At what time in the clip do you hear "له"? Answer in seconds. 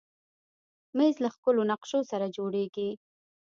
1.23-1.29